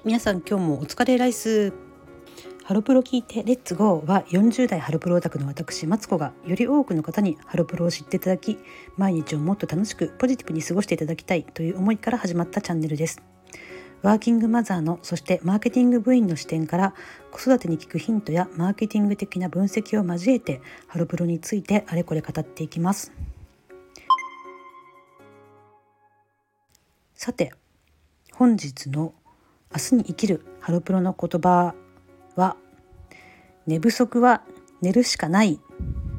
[0.00, 1.74] はい皆さん今日もお疲れライス。
[2.64, 8.58] ハロプロ聞いてレッツゴーは40代ハロプロオタクの私マツコがより多くの方にハロプロを知っていただき
[8.96, 13.20] 毎日をもっと楽しくポジティブに過ごしていただきたいという思いから始まったチャンネルです。
[14.00, 16.94] ワーキングマザーのそしてマーケティング部員の視点から
[17.30, 23.12] 子育てに効くヒントやマーケティング的な分析を交えてハロプロについてあれこれ語っていきます。
[27.14, 27.52] さて
[28.32, 29.12] 本日の
[29.72, 31.74] 明日に生きるハロプロの言葉
[32.34, 32.56] は
[33.68, 34.42] 寝不足は
[34.82, 35.60] 寝るしかない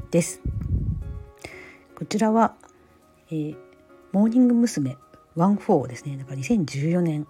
[0.10, 0.41] です。
[1.98, 2.55] こちらは、
[3.30, 3.58] えー、
[4.14, 4.96] モーニング娘。
[5.36, 6.18] 14ですね。
[6.18, 7.27] だから2014年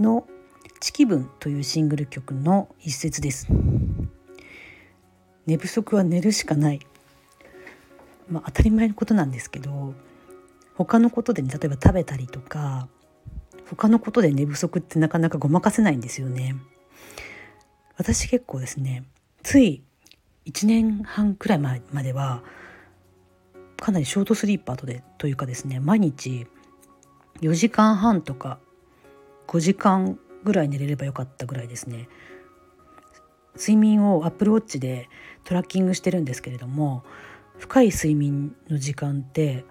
[0.00, 0.26] の
[0.80, 3.48] 「チキ分」というシングル曲の一節です。
[5.46, 6.80] 寝不足は寝るしかない。
[8.30, 9.92] まあ当たり前のことなんですけど
[10.76, 12.88] 他のことで、ね、例えば食べたりとか
[13.76, 16.56] 他のことで寝不足ってなかなかごまかせないんですよね。
[17.96, 19.04] 私結構ですね
[19.42, 19.82] つい
[20.46, 22.42] 1年半くらい前までは
[23.78, 26.46] かなりショートスリーパーとでというかですね毎日
[27.40, 28.58] 4時間半とか
[29.46, 32.08] 5時間ぐらい寝れればよかったぐらいですね
[33.54, 35.08] 睡眠をアップルウォッチで
[35.44, 37.04] トラッキングしてるんですけれども
[37.58, 39.64] 深い睡眠の時間って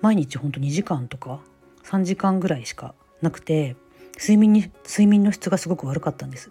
[0.00, 1.40] 毎日ほんと2時間とか
[1.84, 3.76] 3時間ぐらいしかなくて
[4.18, 6.50] 睡眠に睡眠の質がすごく悪かったんです。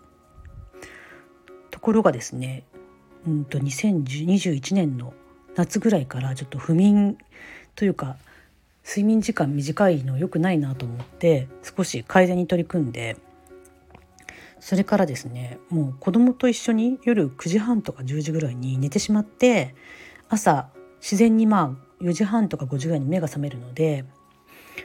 [1.70, 2.64] ところがですね、
[3.26, 5.14] うんと2021年の
[5.56, 7.18] 夏ぐらいからちょっと不眠
[7.76, 8.18] というか
[8.84, 13.18] 睡眠時間短いの良くないなと思って少し改善に取り組んで
[14.60, 19.76] それからですねもう子供と一緒に夜9時半とか10時ぐらいに寝てしまって
[20.30, 24.06] 朝自然にまあ4時半とか5時ぐらいに目が覚めるので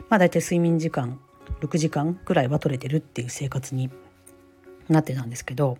[0.09, 1.19] まあ大体睡眠時間
[1.61, 3.89] 6時間くらいは取れてるっていう生活に
[4.89, 5.77] なってたんですけど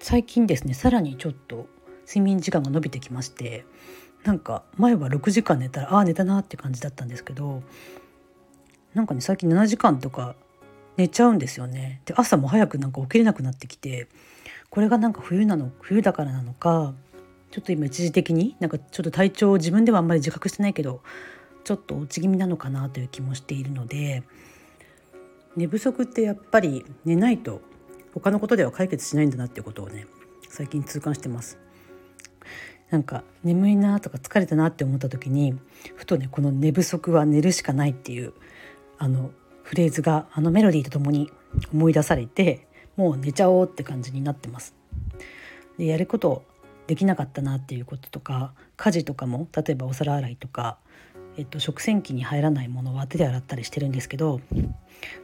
[0.00, 1.66] 最近ですねさらにちょっと
[2.06, 3.64] 睡眠時間が伸びてきまして
[4.24, 7.62] なんか前は6時間寝たらああ寝たなって感じだったんですけど
[8.94, 10.34] なんかね最近7時間とか
[10.96, 12.00] 寝ちゃうんですよね。
[12.06, 14.08] で朝も早くなんか起きれなくなってきて
[14.70, 16.94] これがなんか冬なの冬だからなのか
[17.50, 21.00] ちょっと今一時的になんかちょっと体調を自分ではあんまり自覚してないけど
[21.64, 24.24] ちょっと落ち気味なのかなという気もしているので
[25.58, 27.60] 寝不足ってやっぱり寝ないと
[28.14, 30.06] 他のことでは解決しないんだなっていうことをね
[30.48, 31.58] 最近痛感してます。
[32.90, 35.58] なんか眠いなとか疲れたなって思った時に
[35.96, 38.32] ふとねこの「寝不足は寝るしかない」っていう
[38.98, 39.32] あの
[39.64, 41.30] フレーズがあのメロディーとともに
[41.74, 44.76] 思い出されてもう寝ちゃおうって感じになってます。
[45.76, 46.44] でやること
[46.86, 50.78] できなかったなっていうこととか家事とかも例えばお皿洗いとか
[51.38, 54.40] えっと、食洗機に入らないものは手で洗ったりしてるんですけど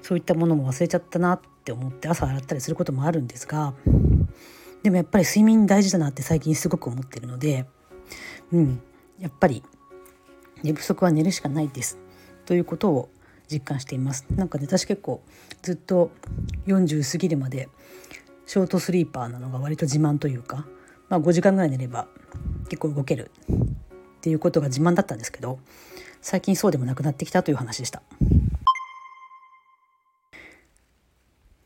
[0.01, 3.75] そういったものも忘れちゃったなって思って朝洗ったりすることもあるんですが
[4.85, 7.67] でもやっぱり睡眠大事だなって最近すごく思ってるので
[8.53, 8.81] うん
[9.19, 9.65] やっぱり
[10.63, 11.99] 寝不足は寝るしかないです
[12.47, 13.09] ということを
[13.51, 14.25] 実感しています。
[14.31, 15.23] なんかね私結構
[15.63, 16.11] ずっと
[16.67, 17.69] 40過ぎるまで
[18.47, 20.67] ショートスリーパーなのが割と自慢というか、
[21.09, 22.07] まあ、5時間ぐらい寝れば
[22.69, 25.59] 結構動けるっていうことが自慢だったんですけど
[26.25, 28.03] 最近そうでもなくなってきたという話でした。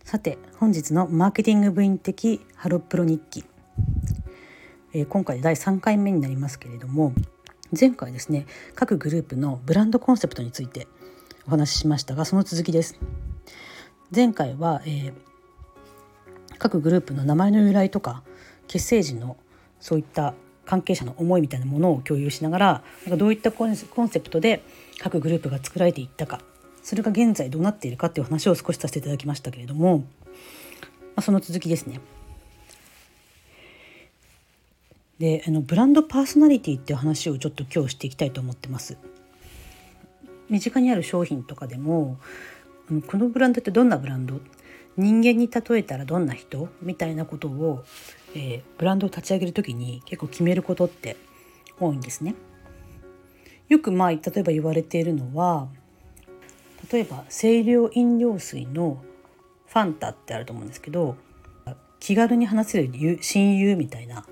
[0.03, 3.45] さて本日のマーケティング部員的ハロプロ日記、
[4.93, 7.13] えー、今回で第3回目になりますけれども
[7.79, 10.89] 前回ですね各グループのブランドコンセプトについて
[11.47, 12.99] お話ししましたがその続きです。
[14.13, 15.13] 前回は、えー、
[16.59, 18.25] 各グループの名前の由来とか
[18.67, 19.37] 結成時の
[19.79, 20.35] そういった
[20.69, 23.87] 関係者の思いみたいなものを共有しながらなんかどういったコンセ
[24.21, 24.62] プトで
[24.99, 26.43] 各グループが作られていったか
[26.83, 30.05] それが現在どうなっているかっていう話を少しさせていただきましたけれども、ま
[31.17, 32.01] あ、その続きですね。
[35.19, 38.99] であのブランドパーソナリティっていう話をちょっと今日していきたいと思ってます。
[40.49, 42.19] 身近にある商品とかでも
[43.06, 44.41] このブランドってどんなブランド？
[44.97, 46.69] 人間に例えたらどんな人？
[46.82, 47.85] みたいなことを
[48.38, 51.17] えー、ブランドを立ち上げる時に結構決めることって
[51.81, 52.37] 多いんですね。
[53.69, 55.69] よくまあ例えば言われているのは
[56.90, 59.02] 例えば清涼飲料水の
[59.67, 61.17] ファンタってあると思うんですけど
[61.99, 64.25] 気軽に話せる親友みたいな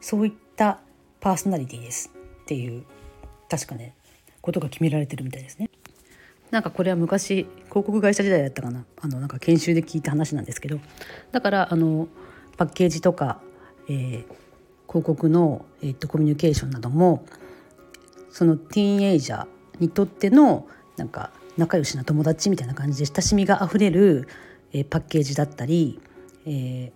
[0.00, 0.78] そういった
[1.18, 2.10] パーソナリティです
[2.42, 2.84] っていう
[3.50, 3.94] 確かね
[4.40, 5.68] ことが決められてるみたいですね。
[6.50, 10.80] なんかこれは昔広告会社時代だったかなあのなんか研修で聞いた話なんですけど
[11.30, 12.08] だからあの
[12.60, 13.40] パッケージとか、
[13.88, 14.24] えー、
[14.86, 17.24] 広告の、えーと、コミュニケーションなども
[18.28, 19.46] そのティーンエイジャー
[19.78, 20.68] にとっての
[20.98, 24.28] なんか仲良しな友達みたいな感じで親しみがあふれる、
[24.74, 26.00] えー、パッケージだったり、
[26.44, 26.90] えー、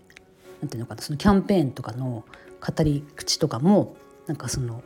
[0.61, 2.27] なんていうのかなそのキャンペーンとかの
[2.61, 3.97] 語り口とかも
[4.27, 4.83] なんかその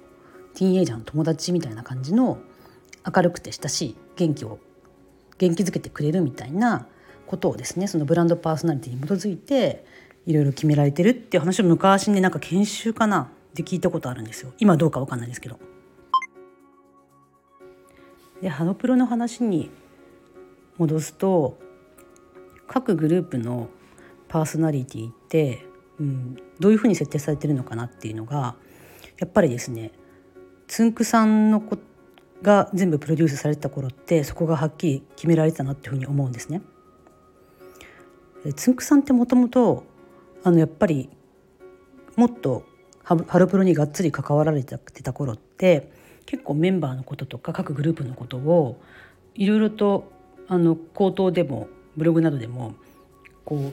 [0.55, 2.39] ティーンエイジャーの友達みたいな感じの
[3.05, 4.61] 明るくて親しい元気を
[5.39, 6.87] 元気づけてくれるみたいな
[7.27, 9.85] ことをですねそのブランドパーソナリティに基づいて
[10.29, 15.59] いろいろ決められてるっていう話を昔ねなんか研修かなって聞いたことあるんですよ今どうかわかんないですけど。
[18.43, 19.71] でハロプロの話に
[20.77, 21.59] 戻すと
[22.69, 23.69] 各グループの
[24.29, 25.67] パーソナリティって、
[25.99, 28.55] うん、どういうふうに設定されてるのかなっていうのが
[29.19, 29.93] やっぱりですね
[30.69, 31.79] つんくさんのこ
[32.43, 36.61] が全部プロデュースされてた頃ってそこがはっきり決められてたなっていうふうに思うんですね。
[38.55, 39.88] つんくさんってもともと
[40.49, 41.11] あのやっぱり
[42.17, 42.65] もっと
[43.05, 45.93] ハロプロにがっつり関わられてた頃って
[46.25, 48.81] 結構メンバーのこととか各グループのことを
[49.35, 50.11] いろいろと
[50.49, 51.69] あの口頭でも
[51.99, 52.75] ブログなどでも
[53.45, 53.73] こう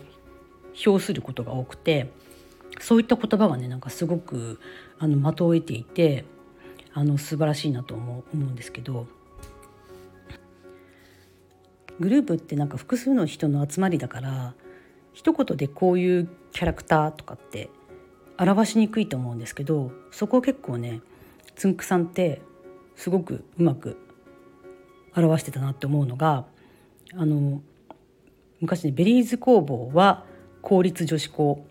[0.73, 2.11] 評することが多くて
[2.81, 4.59] そういった言葉がねなんかすごく
[4.99, 6.25] あの的を得ていて
[6.93, 9.07] あの素晴らしいなと思う思うんですけど
[12.01, 14.53] グループってなんか複数の人の集まりだから
[15.15, 17.69] 一言でこういうキャラクターとかって
[18.37, 21.01] 表しにくいと思うんですけどそこを結構ね
[21.55, 22.41] つんくさんって
[22.95, 23.97] すごくうまく
[25.15, 26.45] 表してたなって思うのが
[27.13, 27.61] あの
[28.59, 30.25] 昔ねベリーズ工房は
[30.61, 31.65] 公立女子校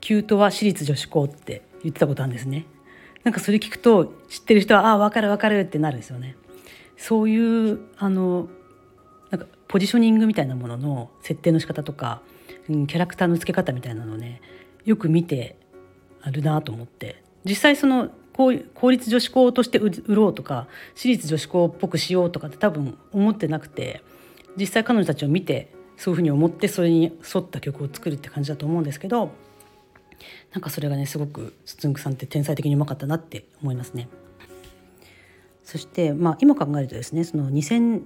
[0.00, 2.66] キュートは私立女子校って言ってたことあるんですね。
[3.22, 6.36] なんかそれ聞くと知ってる人は「ああ分かる分かる」ってなるんですよね。
[6.96, 8.48] そういうあの
[9.30, 12.22] なんかポジショニングみたいなものの設定の仕方とか、
[12.68, 14.40] うん、キャラクターの付け方みたいなのをね
[14.84, 15.56] よく見て
[16.22, 24.02] あるなと思って実際その公立女子校として売ろうとか私立女子校っぽくしようとかって多分思ってなくて
[24.56, 27.04] 実際彼女たちを見てそういうふうに思ってそれに
[27.34, 29.32] 沿った曲を作るって感じだと思うんですけど
[30.52, 34.08] なんかそれがねすごくつつんくさんって天才的にうまかったなって思いますね。
[35.64, 38.02] そして、まあ、今考えるとですねその2000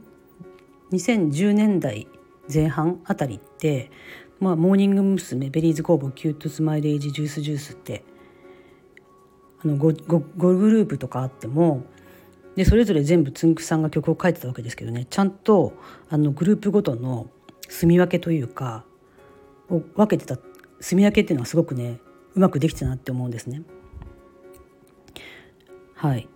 [0.93, 2.06] 2010年代
[2.53, 3.91] 前半あたりって、
[4.42, 5.50] まあ、モーニング娘。
[5.50, 8.02] Berryz 工房 ℃-ute スマイレージ Juice=Juice って
[9.64, 11.84] あの 5, 5, 5グループとかあっても
[12.56, 15.74] でそれぞれ全部つんくさんが曲を書いてたわけですけどねちゃんと
[16.10, 17.30] あのグループごとの
[17.68, 18.84] 住み分けというか
[19.70, 20.36] を分けてた
[20.80, 22.00] 住み分けっていうのはすごくね
[22.34, 23.62] うまくできたなって思うんですね。
[25.94, 26.28] はい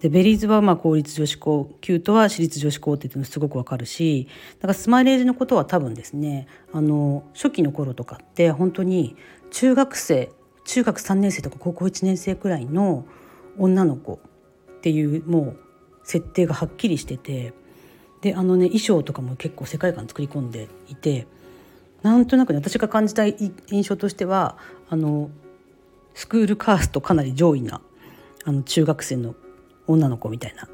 [0.00, 9.16] でベリーズはまあ公立女子校キュートは私立女子校っていうのすごくわかるしだからスマイレージのことは多分ですねあの初期の頃とかって本当に
[9.50, 10.32] 中学生
[10.64, 13.04] 中学3年生とか高校1年生くらいの
[13.58, 15.56] 女の子っていうもう
[16.04, 17.52] 設定がはっきりしてて
[18.22, 21.26] であのね衣装とかも結構世界観作り込んでいて
[22.02, 24.56] なんとなくね私が感じた印象としては
[24.88, 25.30] あの
[26.14, 27.80] スクールカーストかなり上位な
[28.44, 29.34] あの中学生の
[29.90, 30.68] 女の子みたいな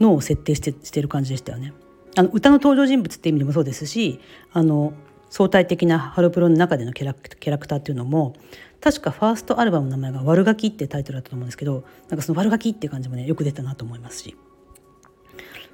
[0.00, 1.72] のを設定してしてる感じでしたよね。
[2.16, 4.20] あの歌の登場人物って意味でもそうですし
[4.52, 4.92] あの
[5.30, 8.34] 相対的なハロプロの中でのキャラキャラクターっていうのも
[8.80, 14.36] 確かファーストアルバムの名前が「悪ガキ」ってタイトルだったと思うんですけどなんかその悪ガキっていう感じもねよく出たなと思いますし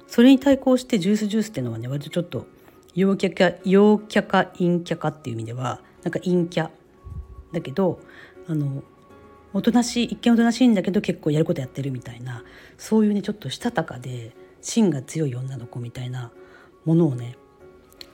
[0.07, 2.47] それに対抗してジュースジュースっていうのはね割とちょっと
[2.95, 6.69] 陽キャか陽キャか陰キャかっていう意味ではなんか陰キャ
[7.51, 7.99] だけど
[8.47, 8.83] あの
[9.53, 12.43] おとなしい一見おとなしいんだけど結構やることやってるみたいな
[12.77, 16.31] そういうねちょっとしたたかで芯が強い女の子みたいな
[16.85, 17.35] ものをね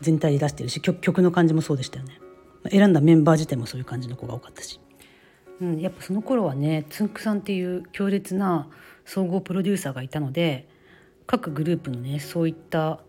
[0.01, 2.20] 全体で出してるし曲の感じもそうでしたよね。
[2.70, 4.79] 選んだメンバー自体もそういう感じの子が多かったし。
[5.60, 8.67] うん、やっぱその頃はねつんくさんっていう強烈な
[9.06, 10.67] 総合プロデューサーがいたので
[11.25, 13.00] 各グループのねそういった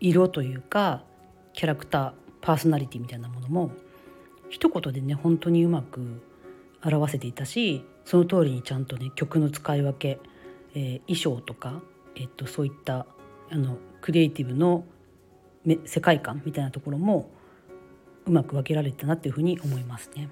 [0.00, 1.04] 色というか
[1.52, 3.70] キャラクターパーソナリティみたいなものも
[4.48, 6.20] 一言でね本当にうまく
[6.84, 10.20] 表せていたしその通りにちゃんとね曲の使い分け、
[10.74, 11.82] えー、衣装とか、
[12.16, 13.06] えっと、そういった
[13.50, 14.84] あのクリエイティブの
[15.84, 17.30] 世界観みたいなところも
[18.26, 20.28] うまく分けられたなっていうふうに思いますね。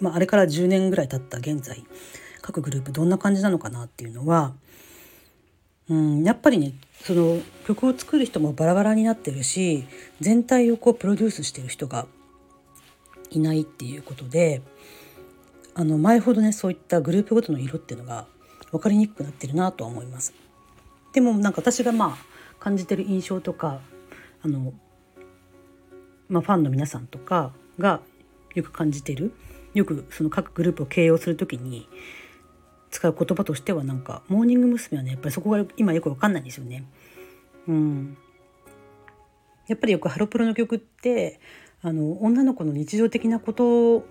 [0.00, 1.84] まあ、あれから10年ぐらい経った現在
[2.42, 4.54] 各グループどんな感じなのかなっていうのは、
[5.88, 6.72] うん、やっぱりね
[7.02, 9.84] その曲を作る人もバラバラになってるし
[10.20, 12.06] 全体をこうプロデュースしてる人が
[13.30, 14.62] いないっていうことで
[15.74, 18.26] あの前ほどねそういったグループごとの色っていうのが
[18.70, 20.34] 分かりにくくなってるなとは思います。
[21.12, 23.80] でもなんか私がまあ感じてる印象とか
[24.42, 24.72] あの、
[26.28, 28.00] まあ、ファンの皆さんとかが
[28.54, 29.32] よく感じてる
[29.74, 31.88] よくその各グループを形容する時に
[32.94, 34.98] 使う言葉としてはなんかモーニング娘。
[34.98, 36.84] はねやっぱりそこが今よくわかんないんですよね。
[37.66, 38.16] うん、
[39.66, 41.40] やっぱりよくハロプロの曲って
[41.82, 44.04] あの女の子の日常的なことを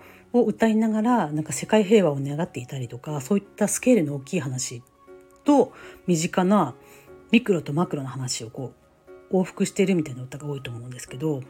[0.44, 4.82] 歌いながらなんか世界平和を願っていたりとかそういったスケールの大きい話
[5.44, 5.72] と
[6.06, 6.74] 身近な
[7.30, 8.74] ミクロとマクロの話をこ
[9.30, 11.42] う往復しているみたいな歌が多いと思うんですけど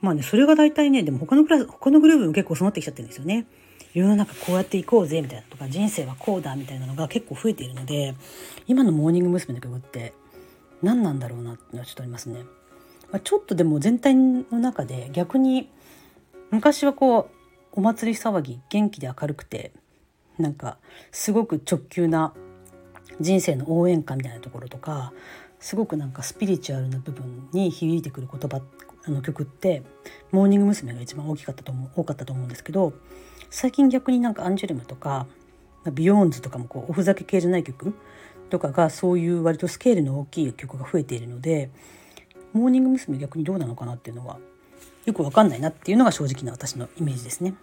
[0.00, 3.46] まあねそれが大体ねでも他のクラス他のグループも結構そうなってきちゃってるんですよね。
[3.92, 8.14] 世の中こうやっていこうぜみたいなとか人生はこうだみたいなのが結構増えているので
[8.66, 9.54] 今のモーニング娘。
[9.54, 10.12] の曲って
[10.82, 12.44] 何なんだろうなっていうのはちょっとありますね。
[13.10, 15.68] まあ、ちょっとでも全体の中で逆に
[16.50, 17.30] 昔はこう
[17.72, 19.72] お祭り騒ぎ元気で明るくて
[20.38, 20.78] なんか
[21.10, 22.32] すごく直球な
[23.20, 25.12] 人生の応援歌みたいなところとか
[25.58, 28.62] すごくなんかスピリチュアルな部分に響いてくる言葉
[29.04, 29.82] あの曲って
[30.30, 30.94] モーニング娘。
[30.94, 32.92] が一番大きかったと思う多かったと思うんですけど
[33.50, 35.26] 最近逆になんかアンジュルムとか
[35.92, 37.94] BEYOOOOONDS とかもこうおふざけ系じゃない曲
[38.48, 41.70] とかがそういう割とスケールの大きい曲が増えているので
[42.52, 43.18] モーニング娘。
[43.18, 44.38] 逆にどうなのかなっていうのは
[45.04, 47.54] よくわかんないなっていうのが正直な私のイメージですね。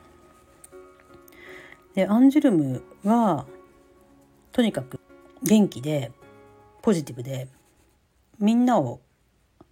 [1.95, 3.45] でアンジュルムは
[4.51, 4.99] とにかく
[5.43, 6.11] 元気で
[6.81, 7.47] ポジティブで
[8.39, 9.01] みんなを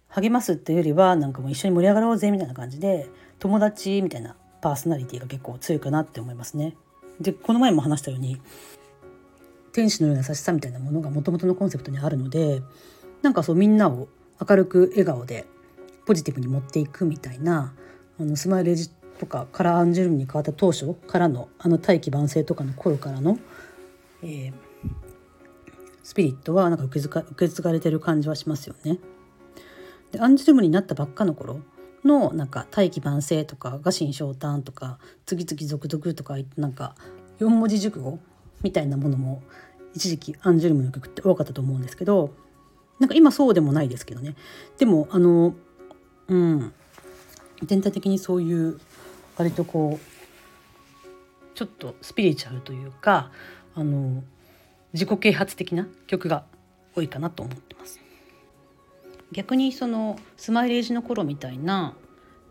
[0.08, 3.08] 励ますっていうよりはなんかもう一緒に盛り上がろうぜみたいな感じで
[3.38, 6.76] 友達みたいなパーソナリティが結構強いかなって思いますね。
[7.20, 8.40] でこの前も話したように
[9.72, 12.62] 天使のような優しさみたいなものがもともとのコンセプトにあるので
[13.22, 14.08] なんかそうみんなを
[14.40, 15.46] 明るく笑顔で
[16.04, 17.74] ポジティブに持っていくみたいな
[18.18, 23.38] あのスマイルエジとかカラーアンジュルムに変わった当初からのあの大器晩成とかの頃からの、
[24.24, 24.52] えー、
[26.02, 28.98] スピリットはなんか受け継が受け継がれてる感じはしますよね。
[30.10, 31.60] でアンジュルムになったばっかの頃
[32.06, 36.94] のなんか大器晩成とか臥薪嘗胆とか次々続々とかなんか
[37.40, 38.18] 4文字熟語
[38.62, 39.42] みたいなものも
[39.94, 42.32] 一時期アンジュルムの曲って多かったと思うんですけど
[42.98, 44.34] なんか今そうでもないですけどね
[44.78, 45.54] でもあの
[46.28, 46.72] うん
[47.64, 48.80] 全体的にそういう
[49.36, 53.30] 割とこうちょっとスピリチュアルというか
[53.74, 54.22] あの
[54.92, 56.44] 自己啓発的な曲が
[56.94, 57.75] 多いかなと思ってます。
[59.32, 61.94] 逆にそのスマイレージの頃みたいな、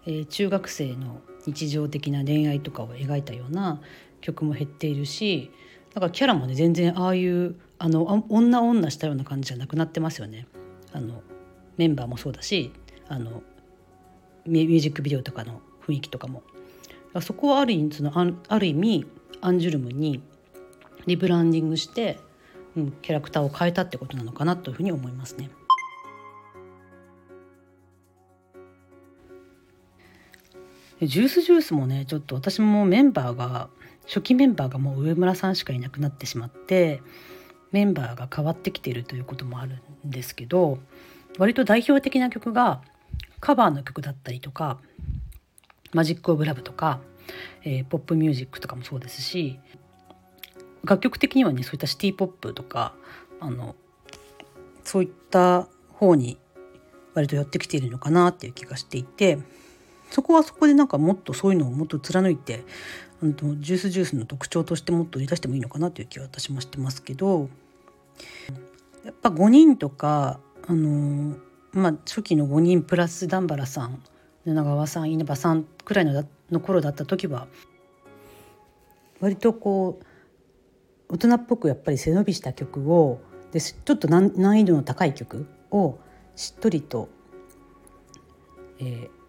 [0.06, 3.82] えー、中学生の日常的な恋愛とかを描いたような
[4.22, 5.52] 曲も減っているし
[5.94, 10.48] だからキャラもね全然ああいうあの女女したような感じじゃなくなってますよね。
[10.92, 11.22] あの
[11.78, 12.72] メンバーもそうだし
[13.10, 13.44] あの
[14.46, 16.44] ミュージックビデオとかの雰囲気とかも
[17.22, 18.12] そこはある意味その
[18.48, 19.06] ある意味
[19.42, 20.22] アンジュルムに
[21.06, 22.18] リブランディングして、
[22.76, 25.50] うん、キャラクターを変えたってことなのかなというふうに思いますね。
[31.02, 33.70] ジュースジュースもねちょっと私もメンバーが
[34.06, 37.02] 初期メンバーがもう上村さんしかいなくなってしまって
[37.72, 40.80] メンバーが変わってきているということもあるんですけど
[41.38, 42.82] 割と代表的な曲が
[43.42, 44.80] カバーの曲だったりとか
[45.94, 47.00] マジック・オブ・ラブとか、
[47.64, 49.60] えー、ポップミュージックとかもそうですし
[50.84, 52.94] 楽曲的にはねそういったシティ・ポップとか
[53.40, 53.76] あの
[54.84, 56.38] そういった方に
[57.14, 59.40] 割と寄ってきているのかなっていう気がしていて
[60.16, 62.64] そこはそこでなんかもっとそういうのをもっと貫いて
[63.22, 67.50] あのジュースジュースの特徴としてもっと売り出してもいいのかなという気は私もしてますけど
[69.04, 71.36] やっぱ5人とかあの
[71.74, 74.02] まあ初期の5人プラス段原さん
[74.46, 77.48] 七川さん稲葉さんくらいのの頃だった時は
[79.20, 80.00] 割とこ
[81.10, 83.20] う大人っぽくやっぱり背伸びした曲を
[83.52, 86.00] でちょっと難易度の高い曲を
[86.38, 87.10] しっとりと、
[88.80, 89.25] えー、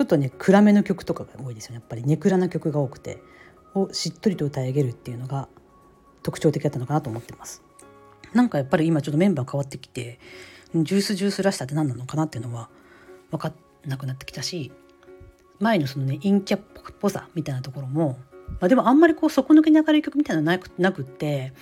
[0.00, 3.22] ちょっとね暗めの曲とかが多いですよねやっぱりネクラな曲が多くて
[3.74, 5.46] をしっとりと歌い上げるっていうのが
[6.22, 7.62] 特徴的だったのかなと思ってます。
[8.32, 10.18] なんかやっぱり今ちょっとメンバー変わってきて
[10.74, 12.70] ジュースジュースらしさって何なのかなっていうのは
[13.30, 13.54] 分かん
[13.86, 14.72] なくなってきたし
[15.58, 16.60] 前のそのね陰キャっ
[16.98, 18.18] ぽさみたいなところも、
[18.52, 21.52] まあ、でもあんまりこう底抜けに明るい曲みたいなのなくなくって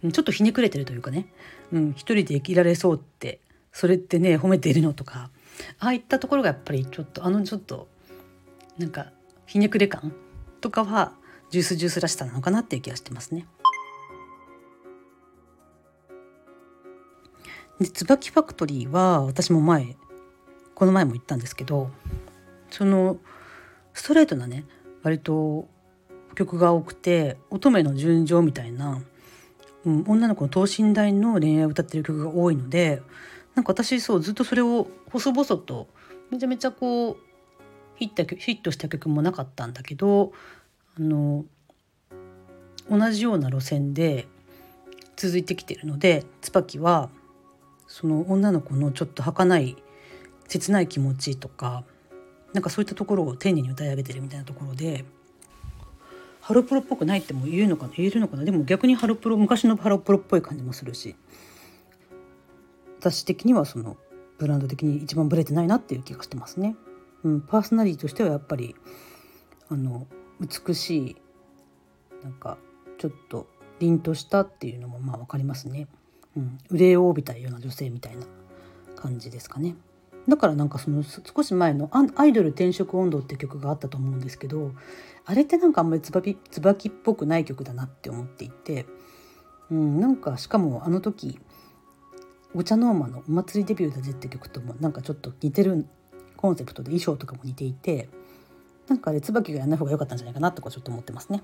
[0.00, 1.26] ちょっとひねくれてるというかね、
[1.74, 3.40] うん、一人で生きられそうって
[3.70, 5.28] それってね褒めているのとか
[5.78, 7.88] ああいったところがやっぱりちょっとあのちょっと
[8.78, 9.12] なんか
[9.46, 10.12] ひねくれ感
[10.60, 11.12] とかは
[11.50, 13.46] ジュースジュースらしさなのかなっていう気がしてますね。
[17.80, 19.96] で椿ファクトリーは私も前
[20.74, 21.90] この前も言ったんですけど
[22.70, 23.18] その
[23.92, 24.64] ストレートなね
[25.02, 25.68] 割と
[26.34, 29.02] 曲が多くて乙女の純情みたいな、
[29.84, 33.02] うん、女の子の等身大の恋愛を歌ってる曲が多いので
[33.56, 35.88] なんか私そうずっとそれを細々と
[36.30, 37.16] めちゃめちゃこう
[37.96, 40.32] ヒットヒットした曲もなかったんだけど
[40.98, 41.44] あの
[42.90, 44.28] 同じような路線で
[45.16, 47.08] 続いてきてるので椿は
[47.88, 49.76] その女の子のちょっと儚い
[50.46, 51.82] 切ない気持ちとか
[52.52, 55.06] なんかそういったところを丁寧に歌い上げてるみたいなところで
[56.42, 58.44] ハロプロっぽくないっても言えるのかな言えるのかな。
[58.44, 61.16] でも逆にハロプロ昔のハロプロっぽい感じもするし。
[63.00, 63.96] 私的にはその
[64.38, 66.76] ブランド的に一番ブレてないなっていう気がしてますね。
[67.24, 68.76] うん、パーソナリティとしてはやっぱり
[69.68, 70.06] あの
[70.40, 71.16] 美しい
[72.22, 72.58] なんか
[72.98, 73.46] ちょっと
[73.80, 75.88] 凛としたっていうのもまあ分かりますね。
[76.36, 78.26] うん、憂を帯びたような女性みたいな
[78.94, 79.74] 感じですかね。
[80.28, 84.72] だからなんかその少し前の「アイドル転職温度」って曲があったと思うんですけど
[85.24, 88.86] あれってなんかあんまり椿椿っぽくない曲だなって思っていて、
[89.70, 91.38] うん、なんかしかもあの時
[92.54, 95.86] お茶の間のお祭りデビューだぜって曲ともなんかちょっと似てる
[96.36, 98.08] コンセプトで衣装とかも似ていて
[98.88, 101.42] なんかあれ椿がやんない方が良かったんじゃないかなとかちょっと思ってますね。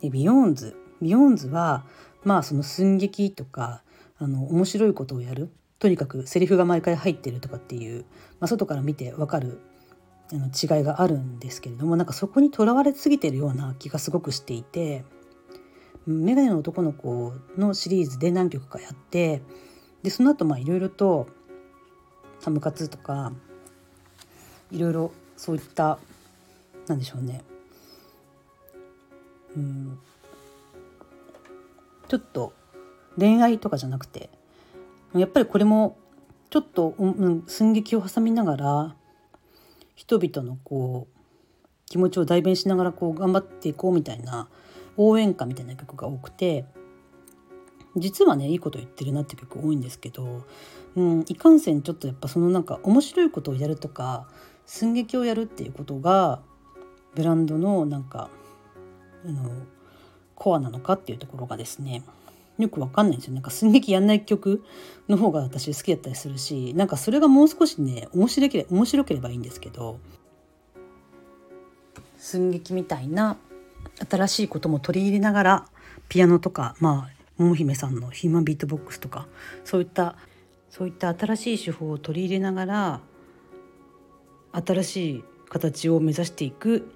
[0.00, 1.84] で BEYOOOOONDS BEYOOOOONDS は
[2.24, 3.82] まあその寸劇とか
[4.18, 8.04] あの面白いことをやるとにかくセリフが毎回入ってるとかっていう、
[8.40, 9.60] まあ、外から見てわかる
[10.32, 15.04] あの違いがあるんですけれどもなんかそこにとらわれすぎてるような気がすごくしていて
[16.06, 19.42] 「メガネの男の子」のシリーズで何曲かやって
[20.02, 21.28] でその後まあいろいろと
[22.42, 23.32] ハムカツとか
[24.70, 25.98] いろいろそういった
[26.88, 27.42] なんでしょうね。
[29.56, 29.98] うん。
[32.08, 32.52] ちょっと
[33.18, 34.30] 恋愛とかじゃなくて
[35.14, 35.96] やっぱりこれも
[36.50, 38.96] ちょっと、うん、寸劇を挟みながら
[39.96, 41.16] 人々のこう
[41.86, 44.48] 気持ちを代弁しながらこう頑張っていこうみたいな
[44.96, 46.64] 応援歌みたいな曲が多くて
[47.96, 50.44] 実はねいいこと言ってるなって曲多いんですけど、
[50.96, 54.28] うん、いかんせんちょっとやっぱそのなんか面白いことをやるとか
[54.66, 56.40] 寸劇をやるっていうことが
[57.14, 58.28] ブランドのなんか
[59.24, 59.50] あの
[60.34, 62.02] コアなのかっていうところがですね
[62.58, 63.34] よくわかんないんですよ。
[63.34, 64.64] なんか寸劇やんない曲
[65.08, 69.98] の方が私好きだったりするしなんかそれがもう少しね面白けれ面白ければいいんですけど。
[72.18, 73.36] 寸劇みたいな
[74.10, 75.66] 新しいことも取り入れながら
[76.08, 79.26] ピアノとかまあ桃姫さんのヒューマンビートボックスとか
[79.64, 80.16] そういった
[80.70, 83.00] そういった新しい手法を取り入れながら
[84.52, 86.90] 新しい形を目指していく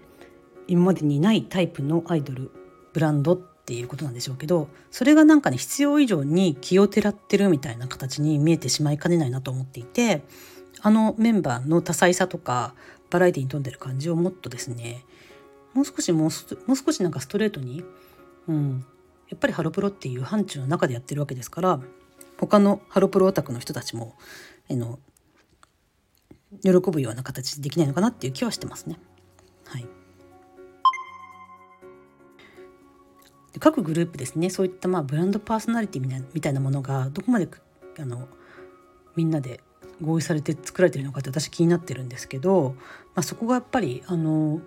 [0.67, 2.51] 今までにないタイプのアイドル
[2.93, 10.23] ブランドっていうことなんでしょうけどそれがなんかね必要以上に気をてらってるみたいな形に見えてしまいかねないなと思っていて
[10.83, 12.75] あのメンバーの多彩さとか
[13.11, 15.05] バラエティに富んでる感じをもっとですね
[15.75, 17.85] もう少しもう少しなんかストレートに、
[18.49, 18.85] うん、
[19.29, 21.81] やっぱりハロプロっていう範疇の中でやってるわけですから
[22.39, 24.17] 他のハロプロオタクの人たちも
[24.71, 24.99] あの
[26.63, 28.99] 喜ぶような形でできないのかなっていう気はしてますね。
[29.67, 30.00] はい
[33.59, 37.49] 各グループですねそういったまあブランドパーソナリティみたいなみたいなものがどこまで
[37.99, 38.29] あの
[39.17, 39.61] みんなで
[40.01, 42.75] 合意されて作られてるのかって私気になってるんですけど、
[43.15, 44.61] まあ、そこがやっぱりあの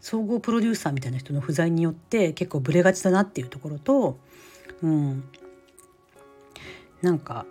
[0.00, 4.18] 総合プロデューサーみたいな人の不在によって結構ブレがちだなっていうところと、
[4.82, 5.24] うん、
[7.00, 7.46] なんか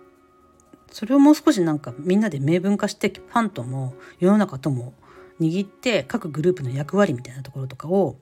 [0.92, 4.94] それをもう少しなんかみんなで明文化してファンとも世の中とも
[5.40, 8.16] 握って各グループの役割みたいなところとかを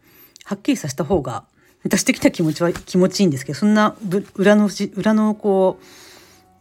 [0.45, 1.45] はっきりさせた方が
[1.85, 3.97] 私的な気持ちは気持ちいいんですけどそんな
[4.35, 5.85] 裏の裏のこう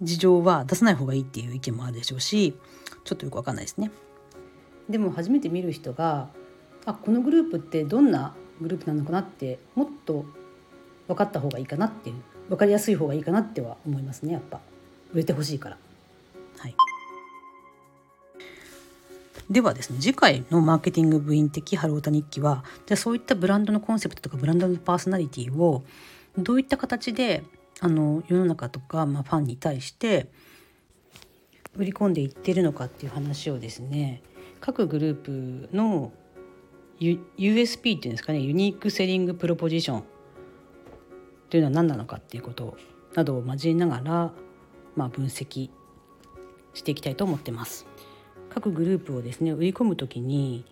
[0.03, 2.55] 事情は出さない方がいいっていう意見もあるでしょうし
[3.03, 3.91] ちょっとよくわかんないですね。
[4.89, 6.27] でも初めて見る人が
[6.86, 10.25] あこのグループってどんなグループなのかなってもっと
[11.07, 12.15] 分かった方がいいかなっていう
[12.49, 14.60] 分かりやすい方がいいかなっては思いますねやっぱ
[15.13, 15.77] 売れてほしいから。
[16.57, 16.75] はい、
[19.49, 25.84] ではですね次回のマーケティング部員的ハロータ日記はじゃあそういったブランドのコンセプトとかブランドのパーソナリティを
[26.38, 27.43] どういった形で
[27.80, 30.27] あの世の中とか、まあ、ファンに対して
[31.75, 34.21] 売り込んでいってるのかっていう話をですね
[34.60, 36.12] 各グループの
[36.99, 40.04] USP っていうんですかねユニークセリングプロポジション
[41.49, 42.77] というのは何なのかっていうこと
[43.15, 44.32] などを交えながら、
[44.95, 45.69] まあ、分析
[46.73, 47.90] していきたいと思ってます。
[48.53, 50.65] 各グループをですね売り込む時に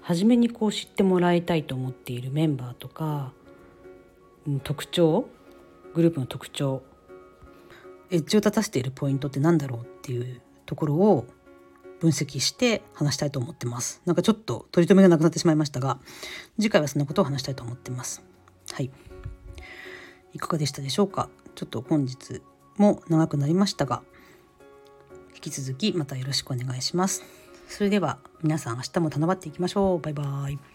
[0.00, 3.32] 初めにこう知ってもらいたいと思っているメンバーとか
[4.62, 5.26] 特徴
[5.94, 6.82] グループの特徴
[8.10, 11.26] エッジを立たせているポイントって何だろうっていうところを
[12.00, 14.02] 分析して話したいと思ってます。
[14.04, 15.98] なんかちょっと取り留めがなくなってしまいましたが、
[16.60, 18.22] 次回はそんなことを話したいと思ってます。
[18.72, 18.90] はい。
[20.34, 21.30] いかがでしたでしょうか？
[21.54, 22.42] ちょっと本日
[22.76, 24.02] も長くなりましたが、
[25.50, 27.22] き続きまたよろしくお願いします。
[27.68, 30.73] それでは皆さん明日も頼まっていきましょうバイバイ